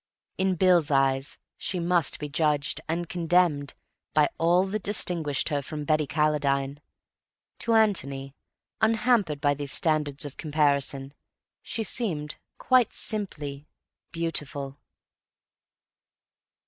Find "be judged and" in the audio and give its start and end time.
2.17-3.07